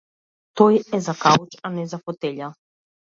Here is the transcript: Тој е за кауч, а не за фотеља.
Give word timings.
Тој 0.61 0.79
е 0.97 0.99
за 1.07 1.15
кауч, 1.25 1.59
а 1.69 1.73
не 1.77 1.85
за 1.93 2.01
фотеља. 2.07 2.51